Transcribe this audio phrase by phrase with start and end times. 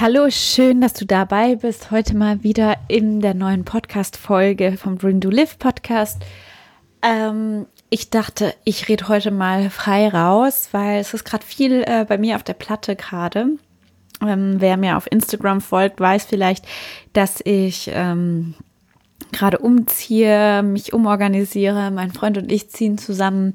[0.00, 1.90] Hallo, schön, dass du dabei bist.
[1.90, 6.22] Heute mal wieder in der neuen Podcast-Folge vom Dream Do Live Podcast.
[7.02, 12.06] Ähm, ich dachte, ich rede heute mal frei raus, weil es ist gerade viel äh,
[12.08, 13.58] bei mir auf der Platte gerade.
[14.26, 16.64] Ähm, wer mir auf Instagram folgt, weiß vielleicht,
[17.12, 18.54] dass ich ähm,
[19.32, 21.90] gerade umziehe, mich umorganisiere.
[21.90, 23.52] Mein Freund und ich ziehen zusammen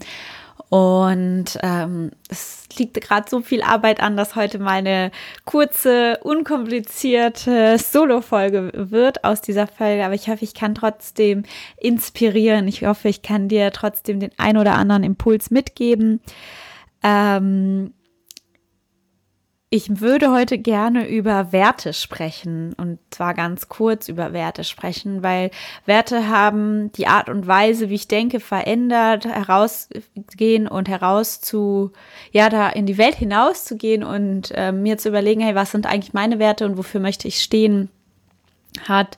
[0.69, 5.11] und ähm, es liegt gerade so viel Arbeit an, dass heute mal eine
[5.45, 10.03] kurze, unkomplizierte Solo-Folge wird aus dieser Folge.
[10.03, 11.43] Aber ich hoffe, ich kann trotzdem
[11.77, 12.67] inspirieren.
[12.67, 16.19] Ich hoffe, ich kann dir trotzdem den ein oder anderen Impuls mitgeben.
[17.03, 17.93] Ähm,
[19.75, 25.51] ich würde heute gerne über Werte sprechen und zwar ganz kurz über Werte sprechen, weil
[25.85, 31.91] Werte haben die Art und Weise, wie ich denke, verändert, herausgehen und heraus zu,
[32.31, 36.13] ja, da in die Welt hinauszugehen und äh, mir zu überlegen, hey, was sind eigentlich
[36.13, 37.89] meine Werte und wofür möchte ich stehen,
[38.87, 39.17] hat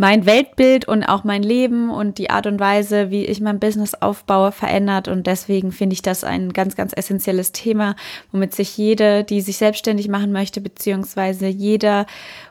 [0.00, 3.92] mein Weltbild und auch mein Leben und die Art und Weise, wie ich mein Business
[3.92, 5.08] aufbaue, verändert.
[5.08, 7.94] Und deswegen finde ich das ein ganz, ganz essentielles Thema,
[8.32, 12.06] womit sich jede, die sich selbstständig machen möchte, beziehungsweise jeder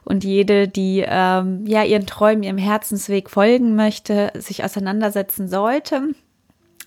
[0.05, 6.09] und jede, die ähm, ja ihren Träumen, ihrem Herzensweg folgen möchte, sich auseinandersetzen sollte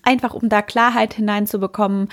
[0.03, 2.09] einfach um da Klarheit hineinzubekommen,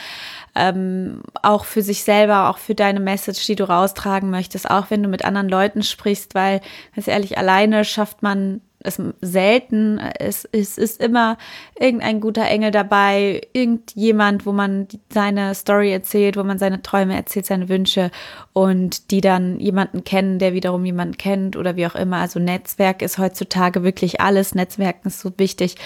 [0.55, 5.03] ähm, auch für sich selber, auch für deine Message, die du raustragen möchtest, auch wenn
[5.03, 6.61] du mit anderen Leuten sprichst, weil,
[6.95, 9.99] ganz ehrlich, alleine schafft man es selten.
[10.19, 11.37] Es, es ist immer
[11.79, 17.47] irgendein guter Engel dabei, irgendjemand, wo man seine Story erzählt, wo man seine Träume erzählt,
[17.47, 18.11] seine Wünsche
[18.53, 22.19] und die dann jemanden kennen, der wiederum jemanden kennt oder wie auch immer.
[22.19, 24.55] Also Netzwerk ist heutzutage wirklich alles.
[24.55, 25.77] Netzwerken ist so wichtig.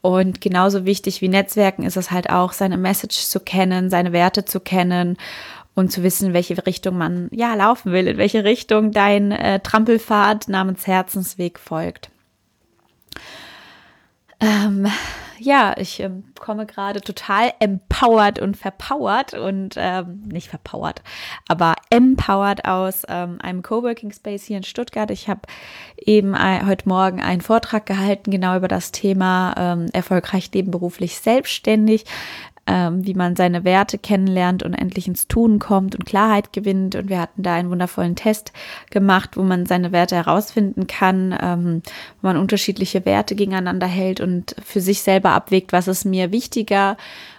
[0.00, 4.44] Und genauso wichtig wie Netzwerken ist es halt auch, seine Message zu kennen, seine Werte
[4.44, 5.16] zu kennen
[5.74, 10.48] und zu wissen, welche Richtung man ja laufen will, in welche Richtung dein äh, Trampelpfad
[10.48, 12.11] namens Herzensweg folgt.
[14.40, 14.88] Ähm,
[15.38, 21.02] ja, ich ähm, komme gerade total empowered und verpowert und ähm, nicht verpowert,
[21.48, 25.10] aber empowered aus ähm, einem Coworking Space hier in Stuttgart.
[25.10, 25.42] Ich habe
[25.96, 31.18] eben ein, heute Morgen einen Vortrag gehalten, genau über das Thema ähm, erfolgreich leben beruflich
[31.18, 32.04] selbstständig
[32.66, 36.94] ähm, wie man seine Werte kennenlernt und endlich ins Tun kommt und Klarheit gewinnt.
[36.94, 38.52] Und wir hatten da einen wundervollen Test
[38.90, 41.82] gemacht, wo man seine Werte herausfinden kann, ähm,
[42.20, 46.96] wo man unterschiedliche Werte gegeneinander hält und für sich selber abwägt, was ist mir wichtiger.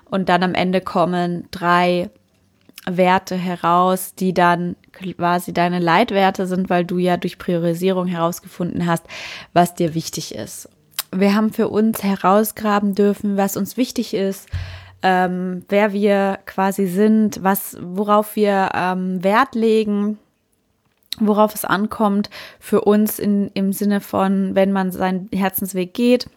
[0.09, 2.09] Und dann am Ende kommen drei
[2.85, 9.05] Werte heraus, die dann quasi deine Leitwerte sind, weil du ja durch Priorisierung herausgefunden hast,
[9.53, 10.69] was dir wichtig ist.
[11.15, 14.49] Wir haben für uns herausgraben dürfen, was uns wichtig ist,
[15.03, 20.17] ähm, wer wir quasi sind, was, worauf wir ähm, Wert legen,
[21.19, 26.27] worauf es ankommt für uns in, im Sinne von, wenn man seinen Herzensweg geht.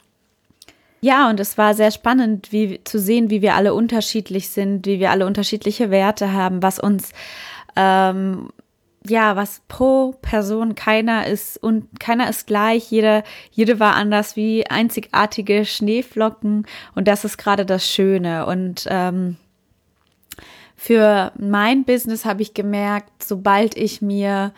[1.00, 4.98] Ja, und es war sehr spannend, wie zu sehen, wie wir alle unterschiedlich sind, wie
[4.98, 7.12] wir alle unterschiedliche Werte haben, was uns
[7.76, 8.48] ähm,
[9.08, 14.66] ja, was pro Person keiner ist und keiner ist gleich, jeder, jede war anders wie
[14.66, 18.46] einzigartige Schneeflocken und das ist gerade das Schöne.
[18.46, 19.36] Und ähm,
[20.76, 24.52] für mein Business habe ich gemerkt, sobald ich mir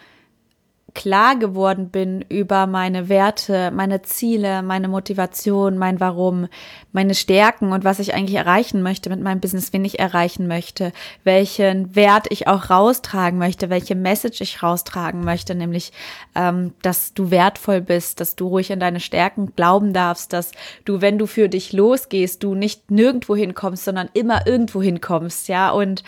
[0.98, 6.48] klar geworden bin über meine Werte, meine Ziele, meine Motivation, mein Warum,
[6.90, 10.92] meine Stärken und was ich eigentlich erreichen möchte mit meinem Business, wen ich erreichen möchte,
[11.22, 15.92] welchen Wert ich auch raustragen möchte, welche Message ich raustragen möchte, nämlich,
[16.34, 20.50] ähm, dass du wertvoll bist, dass du ruhig an deine Stärken glauben darfst, dass
[20.84, 25.70] du, wenn du für dich losgehst, du nicht nirgendwo hinkommst, sondern immer irgendwo hinkommst, ja,
[25.70, 26.02] und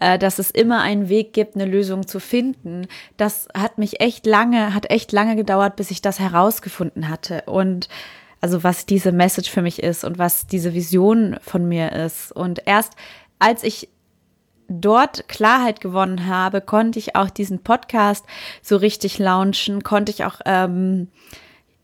[0.00, 2.86] äh, dass es immer einen Weg gibt, eine Lösung zu finden.
[3.16, 7.42] Das hat mich echt lange, hat echt lange gedauert, bis ich das herausgefunden hatte.
[7.46, 7.88] Und
[8.40, 12.32] also was diese Message für mich ist und was diese Vision von mir ist.
[12.32, 12.94] Und erst
[13.38, 13.88] als ich
[14.68, 18.24] dort Klarheit gewonnen habe, konnte ich auch diesen Podcast
[18.62, 21.08] so richtig launchen, konnte ich auch ähm,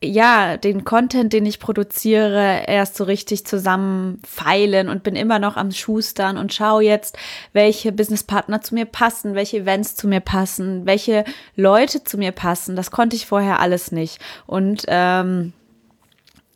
[0.03, 5.71] ja, den Content, den ich produziere, erst so richtig zusammenfeilen und bin immer noch am
[5.71, 7.17] Schustern und schaue jetzt,
[7.53, 12.75] welche Businesspartner zu mir passen, welche Events zu mir passen, welche Leute zu mir passen.
[12.75, 14.19] Das konnte ich vorher alles nicht.
[14.47, 15.53] Und ähm,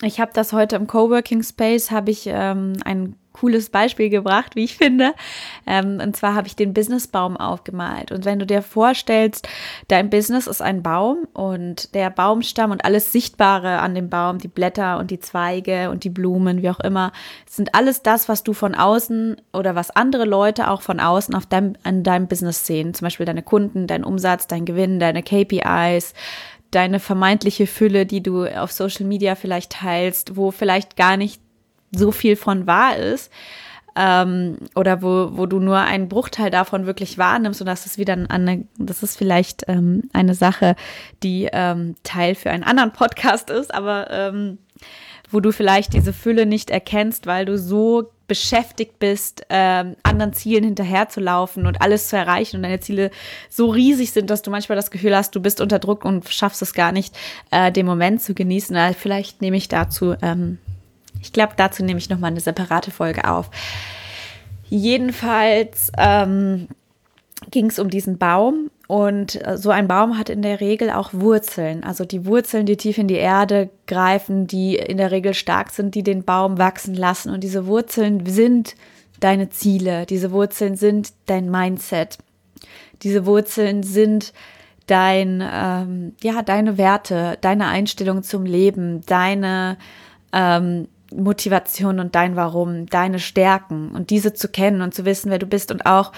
[0.03, 4.65] ich habe das heute im Coworking Space, habe ich ähm, ein cooles Beispiel gebracht, wie
[4.65, 5.13] ich finde.
[5.67, 8.13] Ähm, und zwar habe ich den Businessbaum aufgemalt.
[8.13, 9.49] Und wenn du dir vorstellst,
[9.89, 14.49] dein Business ist ein Baum und der Baumstamm und alles Sichtbare an dem Baum, die
[14.49, 17.13] Blätter und die Zweige und die Blumen, wie auch immer,
[17.49, 21.47] sind alles das, was du von außen oder was andere Leute auch von außen auf
[21.47, 22.95] deinem, an deinem Business sehen.
[22.95, 26.15] Zum Beispiel deine Kunden, dein Umsatz, dein Gewinn, deine KPIs,
[26.71, 31.41] deine vermeintliche Fülle, die du auf Social Media vielleicht teilst, wo vielleicht gar nicht
[31.97, 33.33] so viel von wahr ist.
[33.99, 38.13] Ähm, oder wo, wo du nur einen Bruchteil davon wirklich wahrnimmst und das ist wieder
[38.29, 40.77] eine, das ist vielleicht ähm, eine Sache,
[41.23, 44.59] die ähm, Teil für einen anderen Podcast ist, aber ähm,
[45.31, 50.65] wo du vielleicht diese Fülle nicht erkennst, weil du so beschäftigt bist, ähm, anderen Zielen
[50.65, 53.11] hinterherzulaufen und alles zu erreichen und deine Ziele
[53.49, 56.61] so riesig sind, dass du manchmal das Gefühl hast, du bist unter Druck und schaffst
[56.63, 57.17] es gar nicht,
[57.51, 58.77] äh, den Moment zu genießen.
[58.77, 60.59] Also vielleicht nehme ich dazu ähm,
[61.27, 63.51] ich glaube, dazu nehme ich nochmal eine separate Folge auf.
[64.69, 66.69] Jedenfalls ähm,
[67.51, 71.13] ging es um diesen Baum und äh, so ein Baum hat in der Regel auch
[71.13, 75.71] Wurzeln, also die Wurzeln, die tief in die Erde greifen, die in der Regel stark
[75.71, 77.31] sind, die den Baum wachsen lassen.
[77.31, 78.77] Und diese Wurzeln sind
[79.19, 82.19] deine Ziele, diese Wurzeln sind dein Mindset,
[83.03, 84.33] diese Wurzeln sind
[84.87, 89.77] dein, ähm, ja, deine Werte, deine Einstellung zum Leben, deine
[90.33, 95.39] ähm, Motivation und dein Warum, deine Stärken und diese zu kennen und zu wissen, wer
[95.39, 96.13] du bist und auch,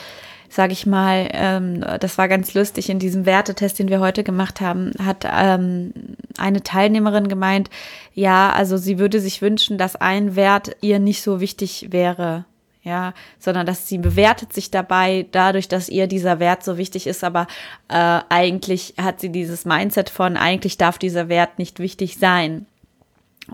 [0.48, 4.60] sage ich mal, ähm, das war ganz lustig in diesem Wertetest, den wir heute gemacht
[4.60, 5.92] haben, hat ähm,
[6.38, 7.68] eine Teilnehmerin gemeint,
[8.14, 12.44] ja, also sie würde sich wünschen, dass ein Wert ihr nicht so wichtig wäre.
[12.84, 17.22] Ja, sondern dass sie bewertet sich dabei dadurch, dass ihr dieser Wert so wichtig ist,
[17.22, 17.46] aber
[17.88, 22.66] äh, eigentlich hat sie dieses Mindset von, eigentlich darf dieser Wert nicht wichtig sein.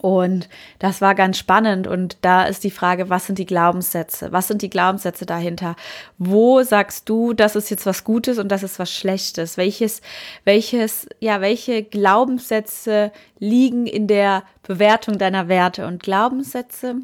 [0.01, 0.49] Und
[0.79, 1.87] das war ganz spannend.
[1.87, 4.33] Und da ist die Frage, was sind die Glaubenssätze?
[4.33, 5.77] Was sind die Glaubenssätze dahinter?
[6.19, 9.57] Wo sagst du, das ist jetzt was Gutes und das ist was Schlechtes?
[9.57, 10.03] Welches,
[10.45, 16.97] welches, ja, welche Glaubenssätze liegen in der Bewertung deiner Werte und Glaubenssätze?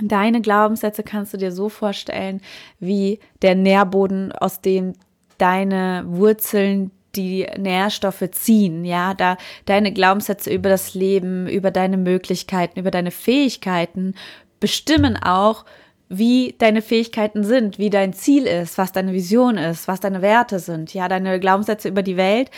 [0.00, 2.40] Deine Glaubenssätze kannst du dir so vorstellen
[2.80, 4.94] wie der Nährboden, aus dem
[5.36, 9.36] deine Wurzeln die Nährstoffe ziehen, ja, da
[9.66, 14.14] deine Glaubenssätze über das Leben, über deine Möglichkeiten, über deine Fähigkeiten
[14.60, 15.64] bestimmen auch,
[16.08, 20.58] wie deine Fähigkeiten sind, wie dein Ziel ist, was deine Vision ist, was deine Werte
[20.58, 22.50] sind, ja, deine Glaubenssätze über die Welt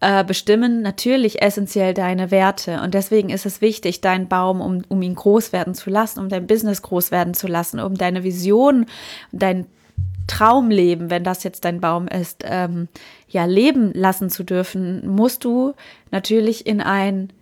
[0.00, 2.80] äh, bestimmen natürlich essentiell deine Werte.
[2.82, 6.28] Und deswegen ist es wichtig, deinen Baum, um, um ihn groß werden zu lassen, um
[6.28, 8.86] dein Business groß werden zu lassen, um deine Vision,
[9.32, 9.66] dein
[10.26, 12.88] Traumleben, wenn das jetzt dein Baum ist, ähm,
[13.28, 15.72] ja, leben lassen zu dürfen, musst du
[16.10, 17.32] natürlich in ein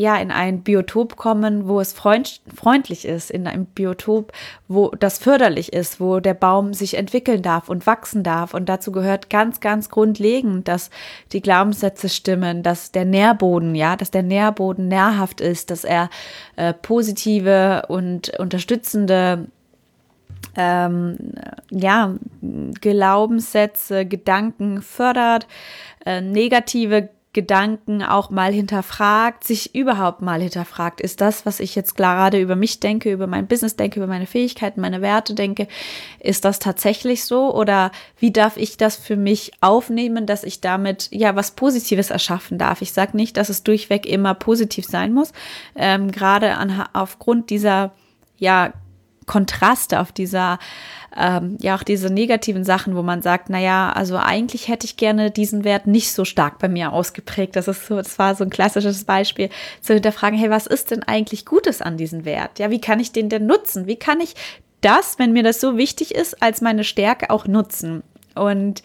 [0.00, 4.32] ja, in ein Biotop kommen, wo es freund, freundlich ist, in ein Biotop,
[4.66, 8.54] wo das förderlich ist, wo der Baum sich entwickeln darf und wachsen darf.
[8.54, 10.90] Und dazu gehört ganz, ganz grundlegend, dass
[11.32, 16.08] die Glaubenssätze stimmen, dass der Nährboden, ja, dass der Nährboden nährhaft ist, dass er
[16.56, 19.48] äh, positive und unterstützende
[20.56, 21.16] ähm,
[21.70, 22.14] ja,
[22.80, 25.46] Glaubenssätze, Gedanken fördert,
[26.04, 31.94] äh, negative Gedanken auch mal hinterfragt, sich überhaupt mal hinterfragt, ist das, was ich jetzt
[31.94, 35.68] gerade über mich denke, über mein Business denke, über meine Fähigkeiten, meine Werte denke,
[36.18, 37.54] ist das tatsächlich so?
[37.54, 42.58] Oder wie darf ich das für mich aufnehmen, dass ich damit ja was Positives erschaffen
[42.58, 42.82] darf?
[42.82, 45.32] Ich sage nicht, dass es durchweg immer positiv sein muss,
[45.76, 47.92] ähm, gerade an, aufgrund dieser
[48.38, 48.72] ja
[49.30, 50.58] Kontraste, auf dieser,
[51.16, 55.30] ähm, ja, auch diese negativen Sachen, wo man sagt, naja, also eigentlich hätte ich gerne
[55.30, 57.54] diesen Wert nicht so stark bei mir ausgeprägt.
[57.54, 59.48] Das ist so, das war so ein klassisches Beispiel,
[59.82, 62.58] zu hinterfragen, hey, was ist denn eigentlich Gutes an diesem Wert?
[62.58, 63.86] Ja, wie kann ich den denn nutzen?
[63.86, 64.34] Wie kann ich
[64.80, 68.02] das, wenn mir das so wichtig ist, als meine Stärke auch nutzen?
[68.34, 68.82] Und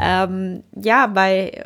[0.00, 1.62] ähm, ja, bei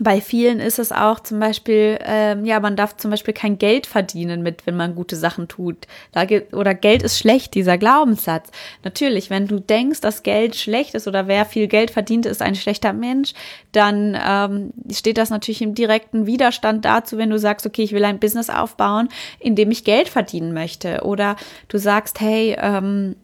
[0.00, 3.86] bei vielen ist es auch zum Beispiel, ähm, ja, man darf zum Beispiel kein Geld
[3.86, 5.86] verdienen mit, wenn man gute Sachen tut.
[6.12, 8.50] Da geht, oder Geld ist schlecht, dieser Glaubenssatz.
[8.84, 12.54] Natürlich, wenn du denkst, dass Geld schlecht ist oder wer viel Geld verdient, ist ein
[12.54, 13.34] schlechter Mensch,
[13.72, 18.04] dann ähm, steht das natürlich im direkten Widerstand dazu, wenn du sagst, okay, ich will
[18.06, 21.02] ein Business aufbauen, in dem ich Geld verdienen möchte.
[21.04, 21.36] Oder
[21.68, 23.16] du sagst, hey, ähm,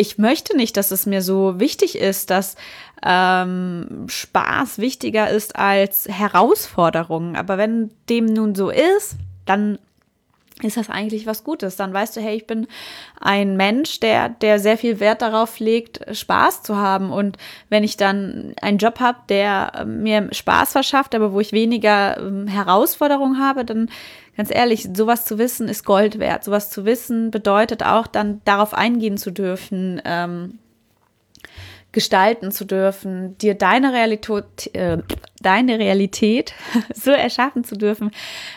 [0.00, 2.54] ich möchte nicht, dass es mir so wichtig ist, dass
[3.04, 7.36] ähm, Spaß wichtiger ist als Herausforderungen.
[7.36, 9.16] Aber wenn dem nun so ist,
[9.46, 9.78] dann
[10.62, 11.76] ist das eigentlich was Gutes.
[11.76, 12.66] Dann weißt du, hey, ich bin
[13.20, 17.10] ein Mensch, der, der sehr viel Wert darauf legt, Spaß zu haben.
[17.10, 17.36] Und
[17.68, 22.46] wenn ich dann einen Job habe, der mir Spaß verschafft, aber wo ich weniger ähm,
[22.46, 23.88] Herausforderungen habe, dann
[24.36, 26.44] ganz ehrlich, sowas zu wissen ist Gold wert.
[26.44, 30.58] Sowas zu wissen bedeutet auch dann darauf eingehen zu dürfen, ähm,
[31.92, 34.98] gestalten zu dürfen, dir deine Realität, äh,
[35.40, 36.52] deine Realität
[36.94, 38.10] so erschaffen zu dürfen,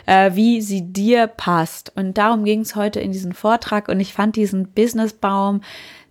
[0.06, 1.92] äh, wie sie dir passt.
[1.96, 5.62] Und darum ging es heute in diesem Vortrag und ich fand diesen Businessbaum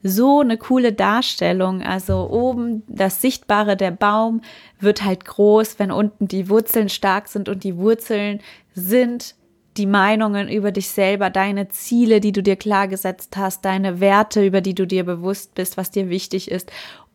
[0.02, 1.82] so eine coole Darstellung.
[1.82, 4.40] Also oben das Sichtbare der Baum
[4.80, 8.40] wird halt groß, wenn unten die Wurzeln stark sind und die Wurzeln
[8.74, 9.36] sind
[9.78, 14.44] die Meinungen über dich selber, deine Ziele, die du dir klar gesetzt hast, deine Werte,
[14.44, 16.70] über die du dir bewusst bist, was dir wichtig ist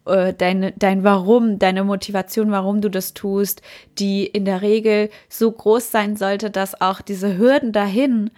[0.07, 3.61] äh, dein, dein Warum, deine Motivation, warum du das tust,
[3.99, 8.31] die in der Regel so groß sein sollte, dass auch diese Hürden dahin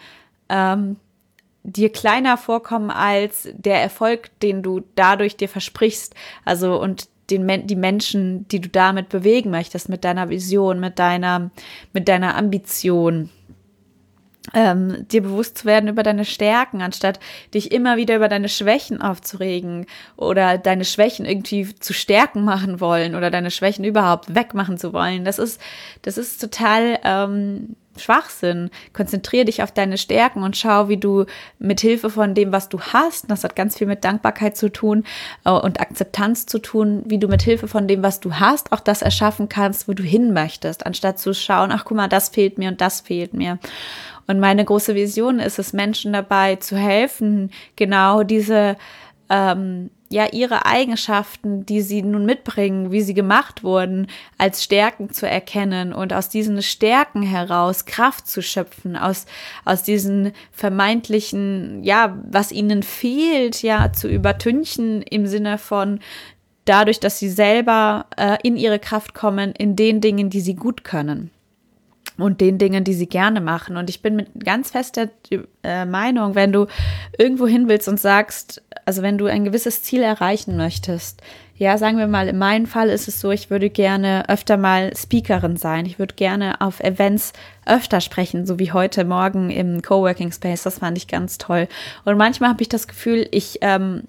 [0.49, 0.97] ähm,
[1.63, 6.15] dir kleiner vorkommen als der Erfolg, den du dadurch dir versprichst.
[6.45, 11.51] Also und den, die Menschen, die du damit bewegen möchtest, mit deiner Vision, mit deiner,
[11.93, 13.29] mit deiner Ambition
[14.53, 17.19] ähm, dir bewusst zu werden über deine Stärken, anstatt
[17.53, 23.15] dich immer wieder über deine Schwächen aufzuregen oder deine Schwächen irgendwie zu stärken machen wollen
[23.15, 25.25] oder deine Schwächen überhaupt wegmachen zu wollen.
[25.25, 25.61] Das ist,
[26.01, 28.69] das ist total ähm, Schwachsinn.
[28.93, 31.25] Konzentriere dich auf deine Stärken und schau, wie du
[31.59, 35.03] mit Hilfe von dem, was du hast, das hat ganz viel mit Dankbarkeit zu tun
[35.45, 38.79] äh, und Akzeptanz zu tun, wie du mit Hilfe von dem, was du hast, auch
[38.79, 42.57] das erschaffen kannst, wo du hin möchtest, anstatt zu schauen, ach guck mal, das fehlt
[42.57, 43.59] mir und das fehlt mir.
[44.29, 48.77] Und meine große Vision ist es, Menschen dabei zu helfen, genau diese,
[49.27, 54.05] ähm, ja, ihre Eigenschaften, die sie nun mitbringen, wie sie gemacht wurden,
[54.37, 59.25] als Stärken zu erkennen und aus diesen Stärken heraus Kraft zu schöpfen, aus,
[59.65, 66.01] aus diesen vermeintlichen, ja, was ihnen fehlt, ja, zu übertünchen im Sinne von,
[66.65, 70.83] dadurch, dass sie selber äh, in ihre Kraft kommen, in den Dingen, die sie gut
[70.83, 71.31] können
[72.21, 73.77] und den Dingen, die sie gerne machen.
[73.77, 75.09] Und ich bin mit ganz fester
[75.63, 76.67] äh, Meinung, wenn du
[77.17, 81.21] irgendwo hin willst und sagst, also wenn du ein gewisses Ziel erreichen möchtest,
[81.59, 84.95] ja, sagen wir mal, in meinem Fall ist es so, ich würde gerne öfter mal
[84.95, 85.85] Speakerin sein.
[85.85, 87.33] Ich würde gerne auf Events
[87.65, 90.63] öfter sprechen, so wie heute Morgen im Coworking Space.
[90.63, 91.67] Das fand ich ganz toll.
[92.05, 94.03] Und manchmal habe ich das Gefühl, ich ähm,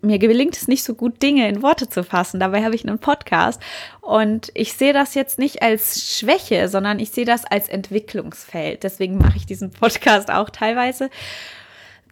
[0.00, 2.40] mir gelingt es nicht so gut, Dinge in Worte zu fassen.
[2.40, 3.60] Dabei habe ich einen Podcast.
[4.00, 8.82] Und ich sehe das jetzt nicht als Schwäche, sondern ich sehe das als Entwicklungsfeld.
[8.82, 11.10] Deswegen mache ich diesen Podcast auch teilweise,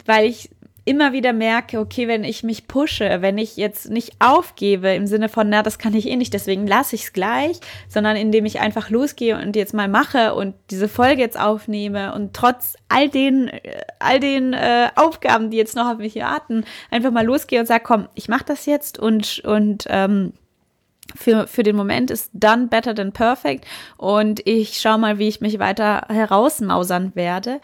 [0.04, 0.50] weil ich
[0.86, 5.28] immer wieder merke, okay, wenn ich mich pushe, wenn ich jetzt nicht aufgebe im Sinne
[5.28, 8.60] von, na, das kann ich eh nicht, deswegen lasse ich es gleich, sondern indem ich
[8.60, 13.48] einfach losgehe und jetzt mal mache und diese Folge jetzt aufnehme und trotz all den,
[13.48, 17.66] äh, all den äh, Aufgaben, die jetzt noch auf mich warten, einfach mal losgehe und
[17.66, 20.34] sage, komm, ich mache das jetzt und, und ähm,
[21.16, 23.64] für, für den Moment ist done better than perfect
[23.96, 27.60] und ich schaue mal, wie ich mich weiter herausmausern werde.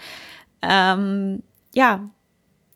[0.60, 2.00] Ähm, ja,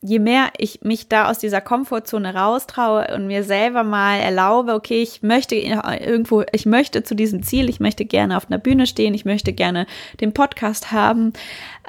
[0.07, 5.03] je mehr ich mich da aus dieser Komfortzone raustraue und mir selber mal erlaube, okay,
[5.03, 9.15] ich möchte irgendwo, ich möchte zu diesem Ziel, ich möchte gerne auf einer Bühne stehen,
[9.15, 9.87] ich möchte gerne
[10.21, 11.33] den Podcast haben,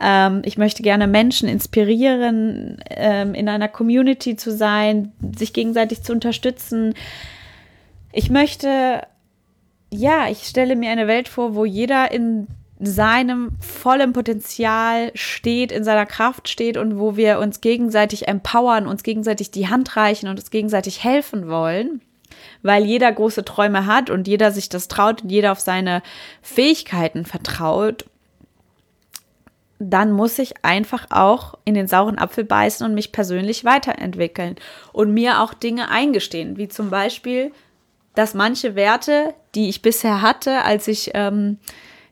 [0.02, 6.12] ähm, ich möchte gerne Menschen inspirieren, ähm, in einer Community zu sein, sich gegenseitig zu
[6.12, 6.96] unterstützen.
[8.12, 9.02] Ich möchte,
[9.92, 12.48] ja, ich stelle mir eine Welt vor, wo jeder in
[12.80, 19.04] seinem vollen Potenzial steht, in seiner Kraft steht und wo wir uns gegenseitig empowern, uns
[19.04, 22.02] gegenseitig die Hand reichen und uns gegenseitig helfen wollen,
[22.62, 26.04] weil jeder große Träume hat und jeder sich das traut und jeder auf seine
[26.42, 28.06] Fähigkeiten vertraut.
[29.80, 34.56] dann muss ich einfach auch in den sauren Apfel beißen und mich persönlich weiterentwickeln
[34.92, 37.52] und mir auch Dinge eingestehen, wie zum Beispiel,
[38.16, 41.60] dass manche Werte, die ich bisher hatte, als ich ähm,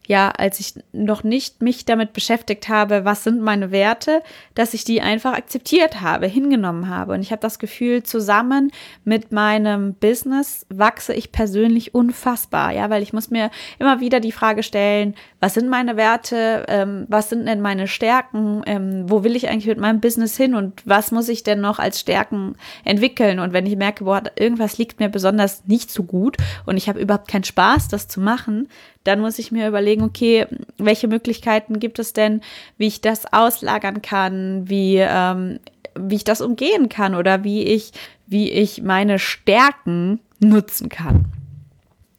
[0.07, 4.21] ja, als ich noch nicht mich damit beschäftigt habe, was sind meine Werte,
[4.53, 7.13] dass ich die einfach akzeptiert habe, hingenommen habe.
[7.13, 8.71] Und ich habe das Gefühl, zusammen
[9.03, 14.31] mit meinem Business wachse ich persönlich unfassbar, ja, weil ich muss mir immer wieder die
[14.31, 19.35] Frage stellen, was sind meine Werte, ähm, was sind denn meine Stärken, ähm, wo will
[19.35, 23.39] ich eigentlich mit meinem Business hin und was muss ich denn noch als Stärken entwickeln?
[23.39, 26.99] Und wenn ich merke, boah, irgendwas liegt mir besonders nicht so gut und ich habe
[26.99, 28.67] überhaupt keinen Spaß, das zu machen,
[29.05, 30.47] dann muss ich mir überlegen, okay,
[30.77, 32.41] welche Möglichkeiten gibt es denn,
[32.77, 35.59] wie ich das auslagern kann, wie, ähm,
[35.95, 37.93] wie ich das umgehen kann oder wie ich,
[38.27, 41.25] wie ich meine Stärken nutzen kann.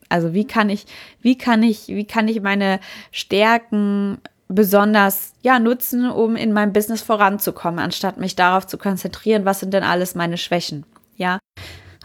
[0.09, 0.87] Also wie kann ich,
[1.21, 7.03] wie kann ich, wie kann ich meine Stärken besonders ja nutzen, um in meinem Business
[7.03, 10.87] voranzukommen, anstatt mich darauf zu konzentrieren, was sind denn alles meine Schwächen?
[11.17, 11.39] Ja.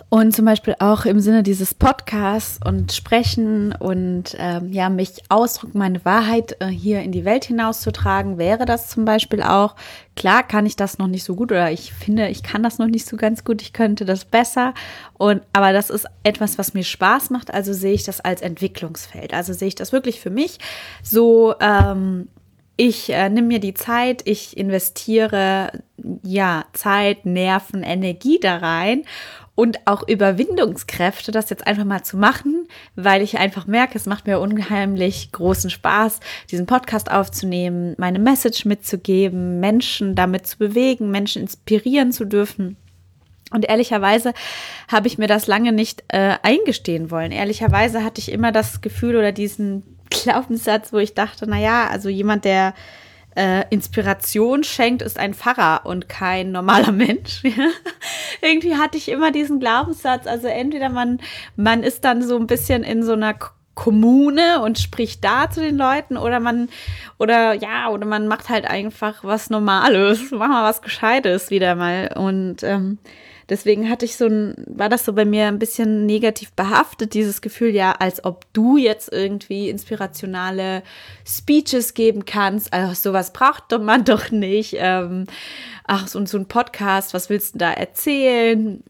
[0.09, 5.77] Und zum Beispiel auch im Sinne dieses Podcasts und Sprechen und ähm, ja, mich ausdrücken,
[5.77, 9.75] meine Wahrheit äh, hier in die Welt hinauszutragen, wäre das zum Beispiel auch.
[10.15, 12.87] Klar kann ich das noch nicht so gut oder ich finde, ich kann das noch
[12.87, 14.73] nicht so ganz gut, ich könnte das besser.
[15.17, 19.33] Und aber das ist etwas, was mir Spaß macht, also sehe ich das als Entwicklungsfeld.
[19.33, 20.57] Also sehe ich das wirklich für mich
[21.03, 21.55] so.
[21.59, 22.27] Ähm,
[22.77, 25.83] ich äh, nehme mir die Zeit, ich investiere
[26.23, 29.03] ja Zeit, Nerven, Energie da rein
[29.61, 34.25] und auch Überwindungskräfte, das jetzt einfach mal zu machen, weil ich einfach merke, es macht
[34.25, 41.43] mir unheimlich großen Spaß, diesen Podcast aufzunehmen, meine Message mitzugeben, Menschen damit zu bewegen, Menschen
[41.43, 42.75] inspirieren zu dürfen.
[43.51, 44.33] Und ehrlicherweise
[44.91, 47.31] habe ich mir das lange nicht äh, eingestehen wollen.
[47.31, 52.09] Ehrlicherweise hatte ich immer das Gefühl oder diesen Glaubenssatz, wo ich dachte, na ja, also
[52.09, 52.73] jemand, der
[53.35, 57.43] äh, Inspiration schenkt, ist ein Pfarrer und kein normaler Mensch.
[58.41, 60.27] Irgendwie hatte ich immer diesen Glaubenssatz.
[60.27, 61.19] Also entweder man,
[61.55, 63.35] man ist dann so ein bisschen in so einer
[63.73, 66.69] Kommune und spricht da zu den Leuten oder man
[67.17, 72.13] oder ja oder man macht halt einfach was Normales, mach mal was Gescheites wieder mal
[72.15, 72.99] und ähm,
[73.51, 77.41] Deswegen hatte ich so ein, war das so bei mir ein bisschen negativ behaftet, dieses
[77.41, 80.83] Gefühl, ja, als ob du jetzt irgendwie inspirationale
[81.27, 82.71] Speeches geben kannst.
[82.71, 84.77] Also sowas braucht man doch nicht.
[84.79, 85.25] Ähm,
[85.85, 88.81] ach, so, so ein Podcast, was willst du da erzählen?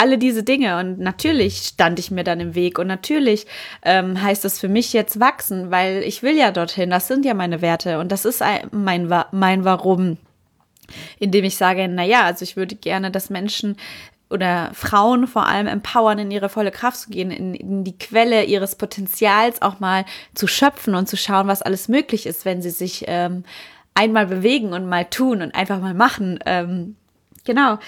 [0.00, 0.78] alle diese Dinge.
[0.78, 2.78] Und natürlich stand ich mir dann im Weg.
[2.78, 3.46] Und natürlich
[3.82, 6.88] ähm, heißt das für mich jetzt wachsen, weil ich will ja dorthin.
[6.88, 10.16] Das sind ja meine Werte und das ist mein, mein Warum
[11.18, 13.76] indem ich sage, na ja, also ich würde gerne, dass Menschen
[14.30, 18.44] oder Frauen vor allem empowern, in ihre volle Kraft zu gehen, in, in, die Quelle
[18.44, 22.70] ihres Potenzials auch mal zu schöpfen und zu schauen, was alles möglich ist, wenn sie
[22.70, 23.44] sich ähm,
[23.94, 26.38] einmal bewegen und mal tun und einfach mal machen.
[26.44, 26.96] Ähm,
[27.44, 27.78] genau.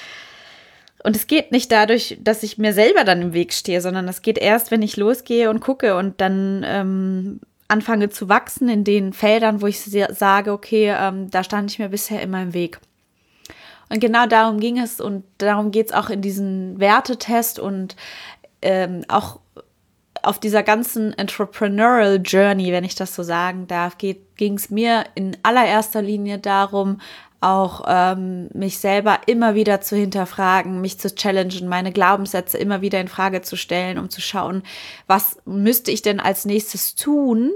[1.02, 4.22] Und es geht nicht dadurch, dass ich mir selber dann im Weg stehe, sondern es
[4.22, 9.12] geht erst, wenn ich losgehe und gucke und dann ähm, anfange zu wachsen in den
[9.12, 12.80] Feldern, wo ich sage, okay, ähm, da stand ich mir bisher immer im Weg.
[13.90, 17.96] Und genau darum ging es und darum geht es auch in diesem Wertetest und
[18.62, 19.40] ähm, auch
[20.22, 25.36] auf dieser ganzen Entrepreneurial Journey, wenn ich das so sagen darf, ging es mir in
[25.42, 27.00] allererster Linie darum,
[27.40, 33.00] auch ähm, mich selber immer wieder zu hinterfragen, mich zu challengen, meine Glaubenssätze immer wieder
[33.00, 34.62] in Frage zu stellen, um zu schauen,
[35.06, 37.52] was müsste ich denn als nächstes tun,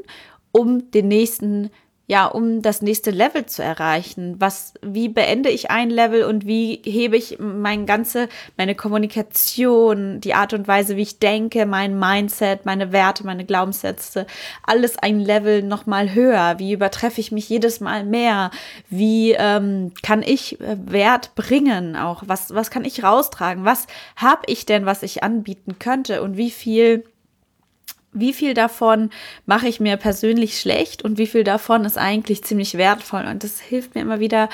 [0.52, 1.70] um den nächsten
[2.06, 4.36] ja, um das nächste Level zu erreichen.
[4.38, 10.34] Was, wie beende ich ein Level und wie hebe ich mein ganze, meine Kommunikation, die
[10.34, 14.26] Art und Weise, wie ich denke, mein Mindset, meine Werte, meine Glaubenssätze,
[14.62, 16.58] alles ein Level nochmal höher?
[16.58, 18.50] Wie übertreffe ich mich jedes Mal mehr?
[18.90, 22.24] Wie ähm, kann ich äh, Wert bringen auch?
[22.26, 23.64] Was, was kann ich raustragen?
[23.64, 23.86] Was
[24.16, 26.22] habe ich denn, was ich anbieten könnte?
[26.22, 27.04] Und wie viel
[28.14, 29.10] wie viel davon
[29.44, 33.26] mache ich mir persönlich schlecht und wie viel davon ist eigentlich ziemlich wertvoll.
[33.26, 34.48] Und das hilft mir immer wieder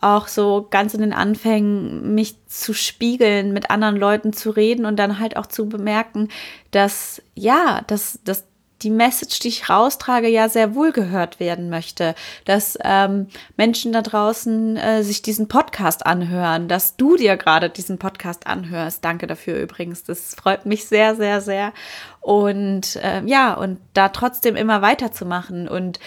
[0.00, 4.96] auch so ganz in den Anfängen, mich zu spiegeln, mit anderen Leuten zu reden und
[4.96, 6.28] dann halt auch zu bemerken,
[6.72, 8.44] dass ja, dass, dass
[8.84, 14.02] die Message, die ich raustrage, ja sehr wohl gehört werden möchte, dass ähm, Menschen da
[14.02, 19.04] draußen äh, sich diesen Podcast anhören, dass du dir gerade diesen Podcast anhörst.
[19.04, 20.04] Danke dafür übrigens.
[20.04, 21.72] Das freut mich sehr, sehr, sehr.
[22.20, 25.98] Und äh, ja, und da trotzdem immer weiterzumachen und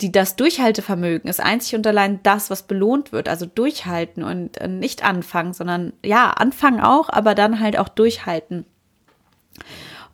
[0.00, 3.28] die das Durchhaltevermögen ist einzig und allein das, was belohnt wird.
[3.28, 8.64] Also durchhalten und äh, nicht anfangen, sondern ja, anfangen auch, aber dann halt auch durchhalten.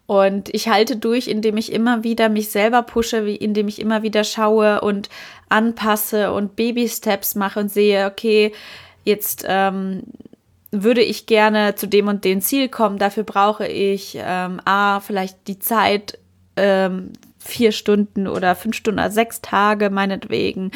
[0.07, 4.23] Und ich halte durch, indem ich immer wieder mich selber pushe, indem ich immer wieder
[4.25, 5.09] schaue und
[5.49, 8.53] anpasse und Baby-Steps mache und sehe, okay,
[9.05, 10.03] jetzt ähm,
[10.71, 12.99] würde ich gerne zu dem und dem Ziel kommen.
[12.99, 16.19] Dafür brauche ich ähm, A, vielleicht die Zeit,
[16.57, 20.71] ähm, vier Stunden oder fünf Stunden oder sechs Tage meinetwegen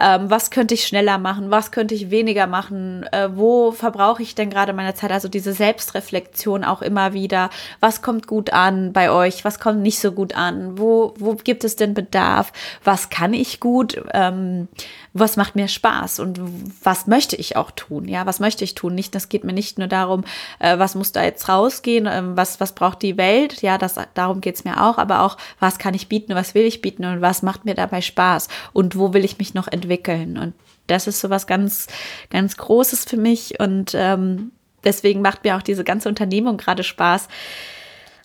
[0.00, 4.34] ähm, was könnte ich schneller machen, was könnte ich weniger machen, äh, wo verbrauche ich
[4.34, 9.10] denn gerade meine Zeit, also diese Selbstreflexion auch immer wieder, was kommt gut an bei
[9.10, 12.52] euch, was kommt nicht so gut an, wo, wo gibt es denn Bedarf,
[12.84, 14.68] was kann ich gut, ähm,
[15.12, 16.20] was macht mir Spaß?
[16.20, 16.40] Und
[16.82, 19.78] was möchte ich auch tun, ja, was möchte ich tun, nicht, das geht mir nicht
[19.78, 20.24] nur darum,
[20.60, 24.40] äh, was muss da jetzt rausgehen, äh, was, was braucht die Welt, ja, das, darum
[24.40, 27.04] geht's mir auch, aber auch, was kann ich bieten, was will ich bieten?
[27.04, 28.48] Und was macht mir dabei Spaß?
[28.72, 30.38] Und wo will ich mich noch entwickeln entwickeln.
[30.38, 30.54] Und
[30.86, 31.86] das ist so was ganz,
[32.30, 33.60] ganz Großes für mich.
[33.60, 34.52] Und ähm,
[34.84, 37.28] deswegen macht mir auch diese ganze Unternehmung gerade Spaß.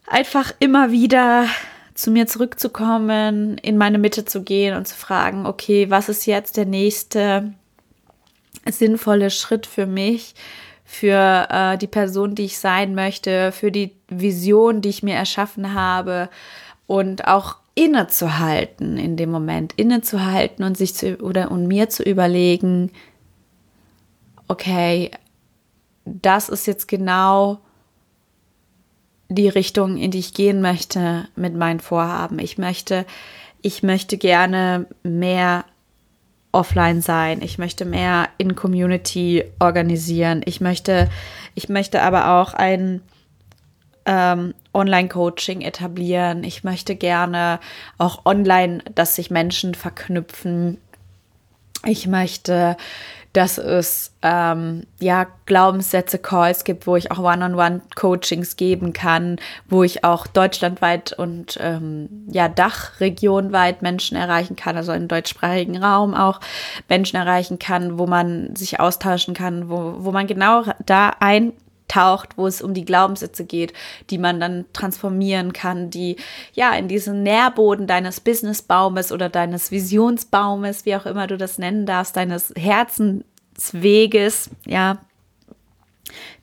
[0.07, 1.45] Einfach immer wieder
[1.93, 6.57] zu mir zurückzukommen, in meine Mitte zu gehen und zu fragen, okay, was ist jetzt
[6.57, 7.53] der nächste
[8.69, 10.33] sinnvolle Schritt für mich,
[10.85, 15.73] für äh, die Person, die ich sein möchte, für die Vision, die ich mir erschaffen
[15.73, 16.29] habe
[16.87, 22.91] und auch innezuhalten in dem Moment, innezuhalten und sich zu oder und mir zu überlegen,
[24.47, 25.11] okay,
[26.05, 27.59] das ist jetzt genau
[29.29, 32.39] die Richtung, in die ich gehen möchte mit meinen Vorhaben.
[32.39, 33.05] Ich möchte,
[33.61, 35.65] ich möchte gerne mehr
[36.51, 37.41] offline sein.
[37.41, 40.41] Ich möchte mehr in Community organisieren.
[40.45, 41.09] Ich möchte,
[41.55, 43.01] ich möchte aber auch ein
[44.05, 46.43] ähm, Online-Coaching etablieren.
[46.43, 47.59] Ich möchte gerne
[47.97, 50.79] auch online, dass sich Menschen verknüpfen.
[51.85, 52.77] Ich möchte,
[53.33, 60.03] dass es ähm, ja Glaubenssätze, Calls gibt, wo ich auch One-on-One-Coachings geben kann, wo ich
[60.03, 66.39] auch deutschlandweit und ähm, ja Dachregionweit Menschen erreichen kann, also im deutschsprachigen Raum auch
[66.87, 71.53] Menschen erreichen kann, wo man sich austauschen kann, wo, wo man genau da ein
[71.87, 73.73] taucht, wo es um die Glaubenssätze geht,
[74.09, 76.17] die man dann transformieren kann, die
[76.53, 81.85] ja in diesen Nährboden deines Businessbaumes oder deines Visionsbaumes, wie auch immer du das nennen
[81.85, 84.99] darfst, deines Herzensweges, ja,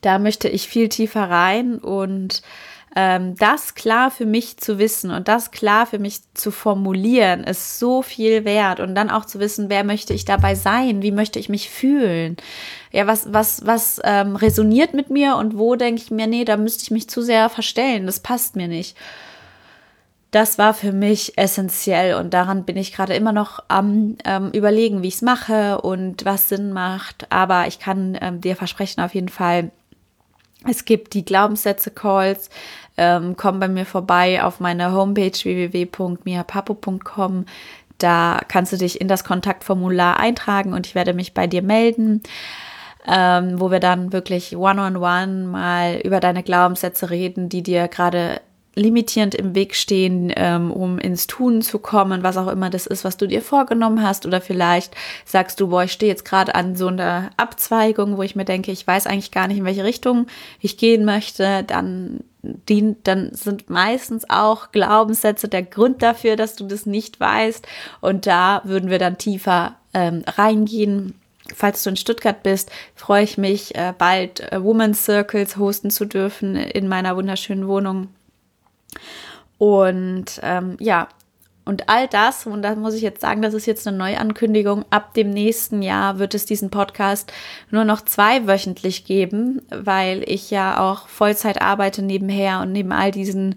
[0.01, 2.41] da möchte ich viel tiefer rein und
[2.95, 7.79] ähm, das klar für mich zu wissen und das klar für mich zu formulieren, ist
[7.79, 8.79] so viel wert.
[8.79, 12.37] Und dann auch zu wissen, wer möchte ich dabei sein, wie möchte ich mich fühlen.
[12.91, 16.57] Ja, was, was, was ähm, resoniert mit mir und wo denke ich mir, nee, da
[16.57, 18.97] müsste ich mich zu sehr verstellen, das passt mir nicht.
[20.31, 25.03] Das war für mich essentiell und daran bin ich gerade immer noch am ähm, überlegen,
[25.03, 27.29] wie ich es mache und was Sinn macht.
[27.29, 29.71] Aber ich kann ähm, dir versprechen, auf jeden Fall,
[30.65, 32.49] es gibt die Glaubenssätze-Calls,
[32.97, 37.45] ähm, komm bei mir vorbei auf meiner Homepage www.miapapo.com.
[37.97, 42.21] Da kannst du dich in das Kontaktformular eintragen und ich werde mich bei dir melden.
[43.07, 47.87] Ähm, wo wir dann wirklich one-on-one -on -one mal über deine Glaubenssätze reden, die dir
[47.87, 48.41] gerade
[48.75, 53.03] limitierend im Weg stehen, ähm, um ins Tun zu kommen, was auch immer das ist,
[53.03, 54.25] was du dir vorgenommen hast.
[54.25, 58.35] Oder vielleicht sagst du, boah, ich stehe jetzt gerade an so einer Abzweigung, wo ich
[58.35, 60.27] mir denke, ich weiß eigentlich gar nicht, in welche Richtung
[60.61, 61.63] ich gehen möchte.
[61.63, 67.67] Dann, die, dann sind meistens auch Glaubenssätze der Grund dafür, dass du das nicht weißt.
[67.99, 71.15] Und da würden wir dann tiefer ähm, reingehen.
[71.53, 76.05] Falls du in Stuttgart bist, freue ich mich, äh, bald äh, Women's Circles hosten zu
[76.05, 78.07] dürfen in meiner wunderschönen Wohnung
[79.57, 81.07] und ähm, ja,
[81.63, 85.13] und all das, und da muss ich jetzt sagen, das ist jetzt eine Neuankündigung, ab
[85.13, 87.31] dem nächsten Jahr wird es diesen Podcast
[87.69, 93.55] nur noch zweiwöchentlich geben, weil ich ja auch Vollzeit arbeite nebenher und neben all diesen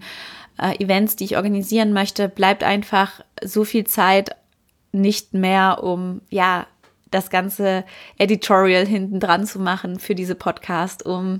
[0.61, 4.35] äh, Events, die ich organisieren möchte, bleibt einfach so viel Zeit
[4.91, 6.67] nicht mehr, um ja
[7.11, 7.85] das ganze
[8.17, 11.39] Editorial hinten dran zu machen für diese Podcast, um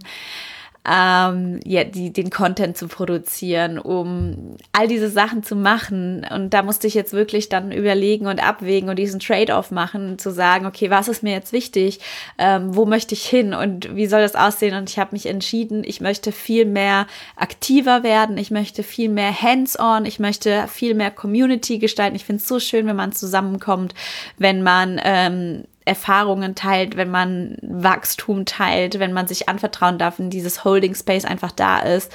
[0.88, 6.26] ähm, ja, die, den Content zu produzieren, um all diese Sachen zu machen.
[6.30, 10.32] Und da musste ich jetzt wirklich dann überlegen und abwägen und diesen Trade-off machen, zu
[10.32, 12.00] sagen, okay, was ist mir jetzt wichtig?
[12.38, 14.76] Ähm, wo möchte ich hin und wie soll das aussehen?
[14.76, 19.42] Und ich habe mich entschieden, ich möchte viel mehr aktiver werden, ich möchte viel mehr
[19.42, 22.16] hands-on, ich möchte viel mehr Community gestalten.
[22.16, 23.96] Ich finde es so schön, wenn man zusammenkommt,
[24.38, 30.32] wenn man ähm, Erfahrungen teilt, wenn man Wachstum teilt, wenn man sich anvertrauen darf und
[30.32, 32.12] dieses Holding Space einfach da ist.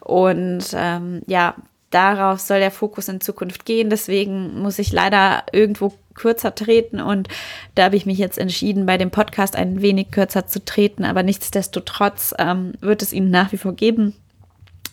[0.00, 1.54] Und ähm, ja,
[1.90, 3.90] darauf soll der Fokus in Zukunft gehen.
[3.90, 7.28] Deswegen muss ich leider irgendwo kürzer treten und
[7.74, 11.22] da habe ich mich jetzt entschieden, bei dem Podcast ein wenig kürzer zu treten, aber
[11.22, 14.14] nichtsdestotrotz ähm, wird es ihn nach wie vor geben.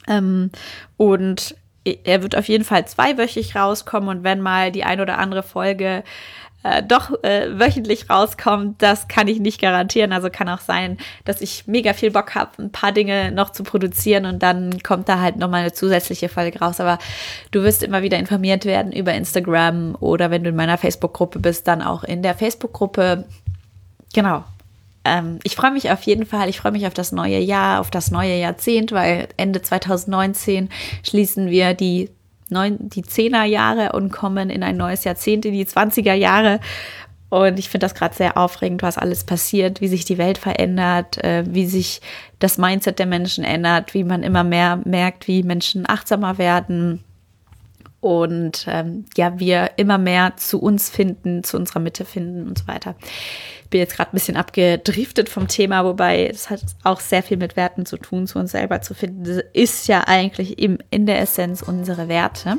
[0.07, 0.51] Ähm,
[0.95, 5.43] und er wird auf jeden Fall zweiwöchig rauskommen und wenn mal die ein oder andere
[5.43, 6.03] Folge
[6.63, 10.11] äh, doch äh, wöchentlich rauskommt, das kann ich nicht garantieren.
[10.11, 13.63] Also kann auch sein, dass ich mega viel Bock habe, ein paar Dinge noch zu
[13.63, 16.79] produzieren und dann kommt da halt nochmal eine zusätzliche Folge raus.
[16.79, 16.97] Aber
[17.51, 21.67] du wirst immer wieder informiert werden über Instagram oder wenn du in meiner Facebook-Gruppe bist,
[21.67, 23.25] dann auch in der Facebook-Gruppe.
[24.13, 24.43] Genau.
[25.05, 26.49] Ähm, ich freue mich auf jeden Fall.
[26.49, 30.69] Ich freue mich auf das neue Jahr, auf das neue Jahrzehnt, weil Ende 2019
[31.03, 32.09] schließen wir die
[32.49, 36.59] neun, die Zehnerjahre und kommen in ein neues Jahrzehnt, in die 20er Jahre.
[37.29, 41.21] Und ich finde das gerade sehr aufregend, was alles passiert, wie sich die Welt verändert,
[41.23, 42.01] äh, wie sich
[42.39, 47.03] das Mindset der Menschen ändert, wie man immer mehr merkt, wie Menschen achtsamer werden,
[48.07, 52.67] und ähm, ja, wir immer mehr zu uns finden, zu unserer Mitte finden und so
[52.67, 52.95] weiter.
[53.63, 57.35] Ich bin jetzt gerade ein bisschen abgedriftet vom Thema, wobei es hat auch sehr viel
[57.35, 59.25] mit Werten zu tun, zu uns selber zu finden.
[59.25, 62.57] Das ist ja eigentlich im, in der Essenz unsere Werte.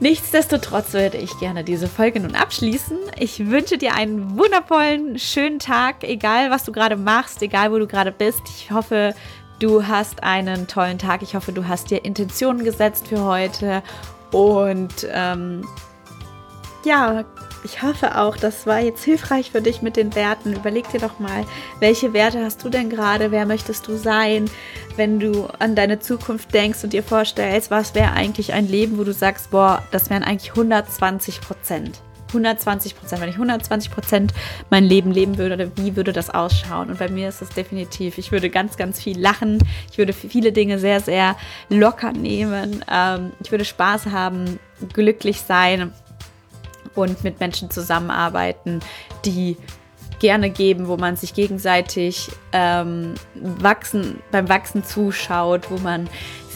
[0.00, 2.96] Nichtsdestotrotz würde ich gerne diese Folge nun abschließen.
[3.18, 7.88] Ich wünsche dir einen wundervollen, schönen Tag, egal was du gerade machst, egal wo du
[7.88, 8.42] gerade bist.
[8.46, 9.12] Ich hoffe,
[9.58, 11.22] Du hast einen tollen Tag.
[11.22, 13.82] Ich hoffe, du hast dir Intentionen gesetzt für heute.
[14.30, 15.66] Und ähm,
[16.84, 17.24] ja,
[17.64, 20.52] ich hoffe auch, das war jetzt hilfreich für dich mit den Werten.
[20.52, 21.44] Überleg dir doch mal,
[21.80, 23.32] welche Werte hast du denn gerade?
[23.32, 24.48] Wer möchtest du sein?
[24.96, 29.04] Wenn du an deine Zukunft denkst und dir vorstellst, was wäre eigentlich ein Leben, wo
[29.04, 32.00] du sagst, boah, das wären eigentlich 120 Prozent.
[32.28, 34.34] 120 Prozent, wenn ich 120 Prozent
[34.70, 36.90] mein Leben leben würde, wie würde das ausschauen?
[36.90, 39.58] Und bei mir ist es definitiv, ich würde ganz, ganz viel lachen.
[39.90, 41.36] Ich würde viele Dinge sehr, sehr
[41.68, 42.84] locker nehmen.
[42.90, 44.58] Ähm, ich würde Spaß haben,
[44.92, 45.92] glücklich sein
[46.94, 48.80] und mit Menschen zusammenarbeiten,
[49.24, 49.56] die
[50.18, 56.08] gerne geben, wo man sich gegenseitig ähm, wachsen, beim Wachsen zuschaut, wo man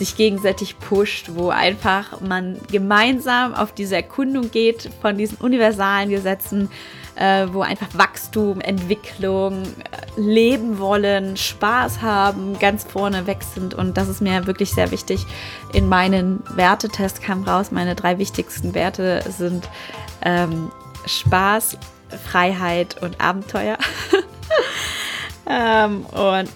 [0.02, 6.68] sich gegenseitig pusht, wo einfach man gemeinsam auf diese Erkundung geht von diesen universalen Gesetzen,
[7.14, 13.74] äh, wo einfach Wachstum, Entwicklung, äh, leben wollen, Spaß haben, ganz vorne weg sind.
[13.74, 15.24] Und das ist mir wirklich sehr wichtig.
[15.72, 19.68] In meinen Wertetest kam raus, meine drei wichtigsten Werte sind
[20.24, 20.72] ähm,
[21.06, 21.78] Spaß,
[22.28, 23.78] Freiheit und Abenteuer.
[25.48, 26.50] ähm, und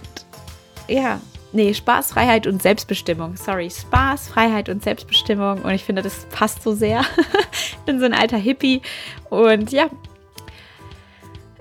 [0.89, 1.21] ja,
[1.57, 3.37] nee, Spaß, Freiheit und Selbstbestimmung.
[3.37, 5.63] Sorry, Spaß, Freiheit und Selbstbestimmung.
[5.63, 7.01] Und ich finde, das passt so sehr.
[7.53, 8.83] ich bin so ein alter Hippie.
[9.31, 9.89] Und ja,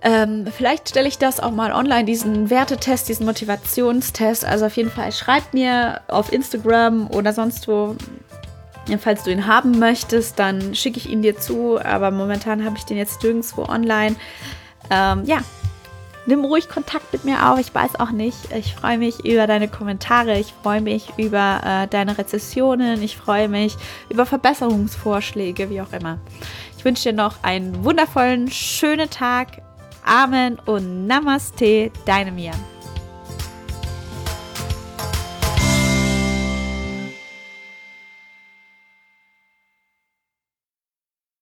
[0.01, 4.45] ähm, vielleicht stelle ich das auch mal online, diesen Wertetest, diesen Motivationstest.
[4.45, 7.95] Also auf jeden Fall schreibt mir auf Instagram oder sonst wo,
[8.99, 12.85] Falls du ihn haben möchtest, dann schicke ich ihn dir zu, aber momentan habe ich
[12.85, 14.15] den jetzt nirgendwo online.
[14.91, 15.39] Ähm, ja,
[16.25, 17.59] nimm ruhig Kontakt mit mir auf.
[17.59, 18.37] Ich weiß auch nicht.
[18.55, 20.37] Ich freue mich über deine Kommentare.
[20.39, 23.01] Ich freue mich über äh, deine Rezessionen.
[23.01, 23.75] Ich freue mich
[24.09, 26.19] über Verbesserungsvorschläge, wie auch immer.
[26.77, 29.61] Ich wünsche dir noch einen wundervollen, schönen Tag.
[30.03, 32.53] Amen und Namaste, deine Mia.